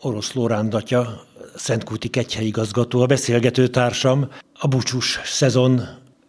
[0.00, 1.24] Orosz Lóránd atya,
[1.56, 4.30] Szentkúti Kegyhely igazgató, a beszélgetőtársam.
[4.52, 5.82] A búcsús szezon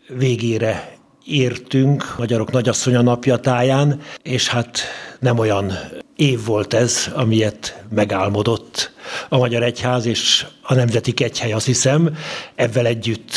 [0.07, 4.79] végére értünk Magyarok Nagyasszonya napja táján, és hát
[5.19, 5.73] nem olyan
[6.15, 8.91] év volt ez, amilyet megálmodott
[9.29, 12.17] a Magyar Egyház és a Nemzeti Kegyhely, azt hiszem.
[12.55, 13.31] Ezzel együtt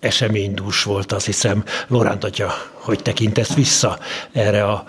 [0.00, 1.64] eseménydús volt, azt hiszem.
[1.88, 3.98] Loránt atya, hogy tekintesz vissza
[4.32, 4.84] erre a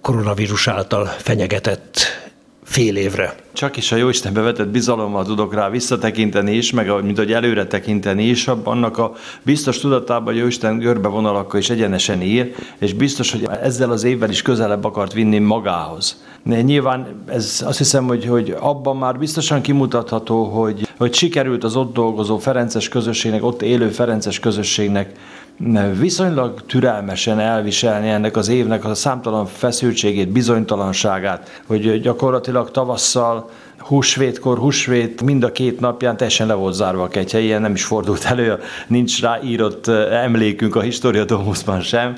[0.00, 2.17] koronavírus által fenyegetett
[2.68, 3.34] fél évre.
[3.52, 8.24] Csak is a Jóistenbe vetett bizalommal tudok rá visszatekinteni is, meg mint hogy előre tekinteni
[8.24, 13.90] is, annak a biztos tudatában, hogy Jóisten görbevonalakkal is egyenesen ír, és biztos, hogy ezzel
[13.90, 16.24] az évvel is közelebb akart vinni magához.
[16.44, 21.94] Nyilván ez azt hiszem, hogy, hogy abban már biztosan kimutatható, hogy, hogy sikerült az ott
[21.94, 25.12] dolgozó Ferences közösségnek, ott élő Ferences közösségnek
[25.98, 35.22] viszonylag türelmesen elviselni ennek az évnek a számtalan feszültségét, bizonytalanságát, hogy gyakorlatilag tavasszal húsvétkor, húsvét
[35.22, 38.58] mind a két napján teljesen le volt zárva a kecse, ilyen nem is fordult elő,
[38.86, 42.16] nincs rá írott emlékünk a Historia Domusban sem.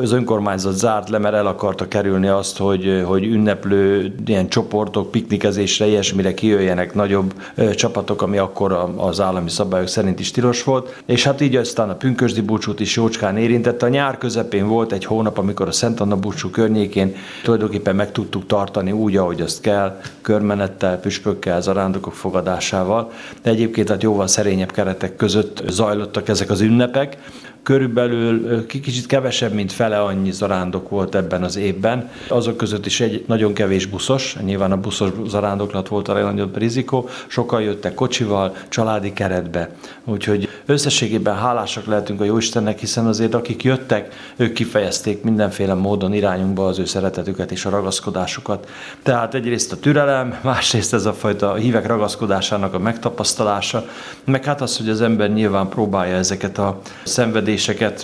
[0.00, 5.86] Az önkormányzat zárt le, mert el akarta kerülni azt, hogy, hogy ünneplő ilyen csoportok, piknikezésre,
[5.86, 7.34] ilyesmire kijöjjenek nagyobb
[7.74, 11.02] csapatok, ami akkor az állami szabályok szerint is tilos volt.
[11.06, 13.86] És hát így aztán a pünkösdi búcsút is jócskán érintette.
[13.86, 18.46] A nyár közepén volt egy hónap, amikor a Szent Anna búcsú környékén tulajdonképpen meg tudtuk
[18.46, 25.16] tartani úgy, ahogy azt kell, körmenettel, püspökkel, zarándokok fogadásával, de egyébként hát jóval szerényebb keretek
[25.16, 27.16] között zajlottak ezek az ünnepek.
[27.62, 32.10] Körülbelül kicsit kevesebb, mint fele annyi zarándok volt ebben az évben.
[32.28, 37.08] Azok között is egy nagyon kevés buszos, nyilván a buszos zarándoklat volt a legnagyobb rizikó.
[37.26, 39.70] Sokan jöttek kocsival, családi keretbe.
[40.04, 46.66] Úgyhogy összességében hálásak lehetünk a Jóistennek, hiszen azért akik jöttek, ők kifejezték mindenféle módon irányunkba
[46.66, 48.68] az ő szeretetüket és a ragaszkodásukat.
[49.02, 53.84] Tehát egyrészt a türelem, másrészt ez a fajta hívek ragaszkodásának a megtapasztalása,
[54.24, 57.48] meg hát az, hogy az ember nyilván próbálja ezeket a szenvedéseket,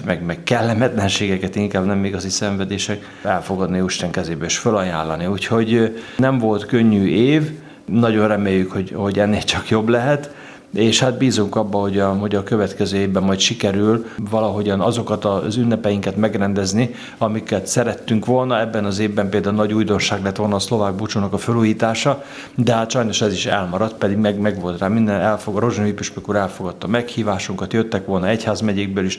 [0.04, 5.26] meg, meg kellemetlenségeket, inkább nem igazi szenvedések, elfogadni Isten kezébe és felajánlani.
[5.26, 7.50] Úgyhogy nem volt könnyű év,
[7.86, 10.34] nagyon reméljük, hogy, hogy ennél csak jobb lehet,
[10.74, 15.56] és hát bízunk abba, hogy a, hogy a következő évben majd sikerül valahogyan azokat az
[15.56, 18.60] ünnepeinket megrendezni, amiket szerettünk volna.
[18.60, 22.90] Ebben az évben például nagy újdonság lett volna a szlovák búcsúnak a felújítása, de hát
[22.90, 26.86] sajnos ez is elmaradt, pedig meg, meg volt rá minden, elfog, Rozsonyi Püspök úr elfogadta
[26.86, 29.18] meghívásunkat, jöttek volna egyházmegyékből is,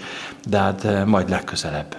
[0.49, 1.95] de hát eh, majd legközelebb.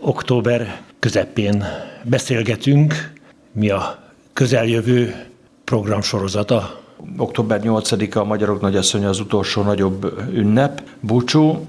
[0.00, 1.64] Október közepén
[2.02, 3.12] beszélgetünk,
[3.52, 3.98] mi a
[4.32, 5.26] közeljövő
[5.64, 6.79] programsorozata
[7.16, 11.66] Október 8-a a Magyarok Nagyasszonya az utolsó nagyobb ünnep, búcsú,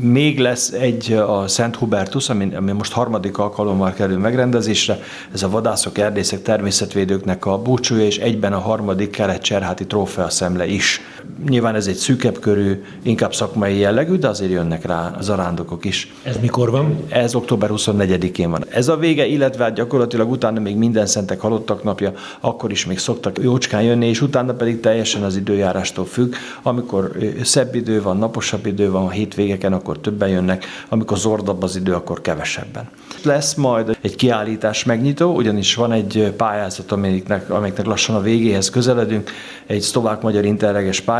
[0.00, 4.98] még lesz egy a Szent Hubertus, ami, ami most harmadik alkalommal kerül megrendezésre.
[5.32, 11.00] Ez a vadászok, erdészek, természetvédőknek a búcsúja, és egyben a harmadik kelet-cserháti trófea szemle is.
[11.48, 16.12] Nyilván ez egy szűkebb körű, inkább szakmai jellegű, de azért jönnek rá az arándokok is.
[16.22, 17.04] Ez mikor van?
[17.08, 18.64] Ez október 24-én van.
[18.68, 22.98] Ez a vége, illetve hát gyakorlatilag utána még minden szentek halottak napja, akkor is még
[22.98, 26.34] szoktak jócskán jönni, és utána pedig teljesen az időjárástól függ.
[26.62, 27.12] Amikor
[27.42, 31.94] szebb idő van, naposabb idő van, a hétvégeken, akkor többen jönnek, amikor zordabb az idő,
[31.94, 32.88] akkor kevesebben.
[33.22, 39.30] Lesz majd egy kiállítás megnyitó, ugyanis van egy pályázat, amelyiknek, amelyiknek lassan a végéhez közeledünk,
[39.66, 41.17] egy szlovák-magyar interreges pályázat,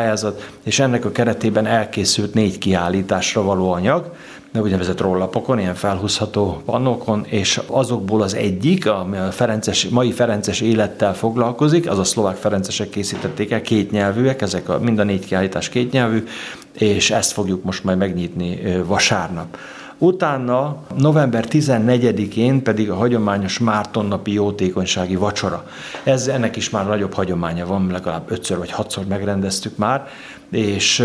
[0.63, 4.13] és ennek a keretében elkészült négy kiállításra való anyag,
[4.55, 11.15] úgynevezett rollapokon, ilyen felhúzható pannokon, és azokból az egyik, ami a Ferences, mai Ferences élettel
[11.15, 15.69] foglalkozik, az a szlovák Ferencesek készítették el, két nyelvűek, ezek a, mind a négy kiállítás
[15.69, 16.25] két nyelvű,
[16.73, 19.57] és ezt fogjuk most majd megnyitni vasárnap.
[19.99, 25.67] Utána november 14-én pedig a hagyományos Mártonnapi jótékonysági vacsora.
[26.05, 30.07] Ez ennek is már nagyobb hagyománya van, legalább ötször vagy hatszor megrendeztük már,
[30.51, 31.05] és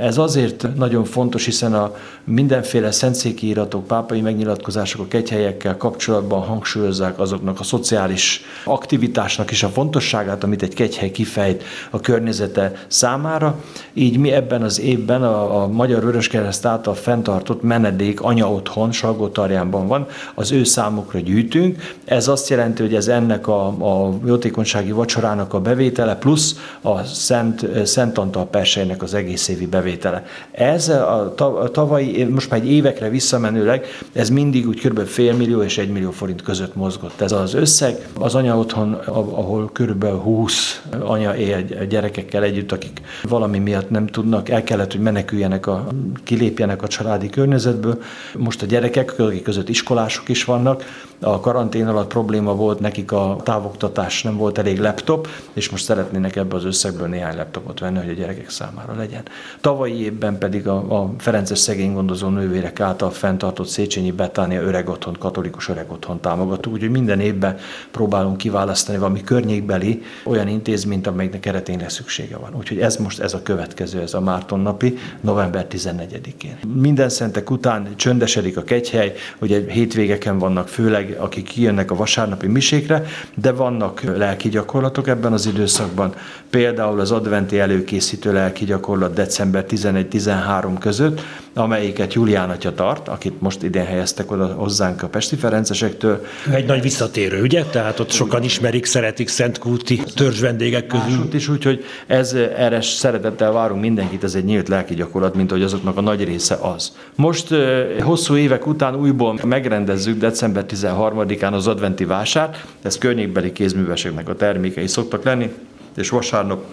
[0.00, 1.94] ez azért nagyon fontos, hiszen a
[2.24, 9.68] mindenféle szentszéki iratok, pápai megnyilatkozások a kegyhelyekkel kapcsolatban hangsúlyozzák azoknak a szociális aktivitásnak is a
[9.68, 13.60] fontosságát, amit egy kegyhely kifejt a környezete számára.
[13.92, 19.86] Így mi ebben az évben a, a Magyar Vöröskereszt által fenntartott menedék anya otthon Salgótarjánban
[19.86, 21.96] van, az ő számukra gyűjtünk.
[22.04, 27.86] Ez azt jelenti, hogy ez ennek a, a jótékonysági vacsorának a bevétele, plusz a Szent,
[27.86, 28.46] Szent Antal
[28.84, 30.24] persejnek az egész évi bevétele.
[30.50, 31.34] Ez a
[31.72, 35.00] tavalyi, most már egy évekre visszamenőleg, ez mindig úgy kb.
[35.00, 37.20] fél millió és egy millió forint között mozgott.
[37.20, 40.04] Ez az összeg, az anya otthon, ahol kb.
[40.04, 45.86] 20 anya él gyerekekkel együtt, akik valami miatt nem tudnak, el kellett, hogy meneküljenek, a,
[46.24, 48.02] kilépjenek a családi környezetből,
[48.36, 50.84] most a gyerekek, akik között iskolások is vannak,
[51.24, 56.36] a karantén alatt probléma volt, nekik a távoktatás nem volt elég laptop, és most szeretnének
[56.36, 59.22] ebbe az összegből néhány laptopot venni, hogy a gyerekek számára legyen.
[59.60, 65.68] Tavalyi évben pedig a, a Ferences szegénygondozó nővérek által fenntartott Széchenyi Betánia öreg otthon, katolikus
[65.68, 67.56] öreg otthon támogató, úgyhogy minden évben
[67.90, 72.54] próbálunk kiválasztani valami környékbeli olyan intézményt, amelynek keretényre szüksége van.
[72.56, 76.58] Úgyhogy ez most ez a következő, ez a Márton napi, november 14-én.
[76.74, 83.04] Minden szentek után csöndesedik a kegyhely, ugye hétvégeken vannak főleg, akik kijönnek a vasárnapi misékre,
[83.34, 86.14] de vannak lelki gyakorlatok ebben az időszakban.
[86.50, 91.20] Például az adventi előkészítő lelki gyakorlat december 11-13 között,
[91.54, 96.24] amelyiket Julián atya tart, akit most idén helyeztek oda hozzánk a Pesti Ferencesektől.
[96.52, 97.64] Egy nagy visszatérő, ugye?
[97.64, 101.08] Tehát ott sokan ismerik, szeretik Szentkúti törzs vendégek közül.
[101.08, 105.62] Másod is, úgyhogy ez erre szeretettel várunk mindenkit, ez egy nyílt lelki gyakorlat, mint hogy
[105.62, 106.92] azoknak a nagy része az.
[107.14, 107.54] Most
[108.00, 110.64] hosszú évek után újból megrendezzük december
[111.12, 115.52] 13-án az adventi vásárt, ez környékbeli kézműveseknek a termékei szoktak lenni,
[115.96, 116.64] és vasárnap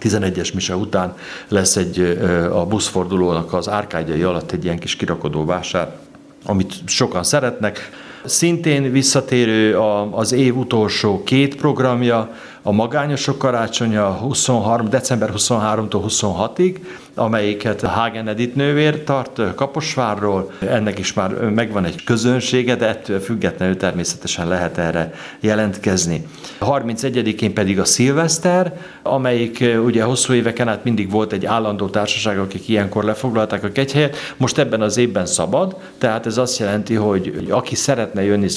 [0.00, 1.14] 11-es mise után
[1.48, 2.18] lesz egy
[2.52, 5.96] a buszfordulónak az árkádjai alatt egy ilyen kis kirakodó vásár,
[6.44, 7.90] amit sokan szeretnek.
[8.24, 9.78] Szintén visszatérő
[10.10, 16.76] az év utolsó két programja, a Magányosok karácsonya 23, december 23-tól 26-ig,
[17.14, 20.52] amelyiket Hagen Edith nővér tart Kaposvárról.
[20.58, 26.26] Ennek is már megvan egy közönsége, de ettől függetlenül természetesen lehet erre jelentkezni.
[26.60, 32.68] 31-én pedig a szilveszter, amelyik ugye hosszú éveken át mindig volt egy állandó társaság, akik
[32.68, 34.16] ilyenkor lefoglalták a kegyhelyet.
[34.36, 38.48] Most ebben az évben szabad, tehát ez azt jelenti, hogy aki szeretne jönni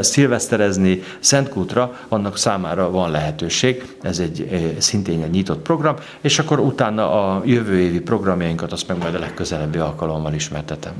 [0.00, 3.96] szilveszterezni Szentkútra, annak számára van lehetőség.
[4.02, 8.98] Ez egy szintén egy nyitott program, és akkor utána a jövő évi programjainkat azt meg
[8.98, 10.92] majd a legközelebbi alkalommal ismertetem.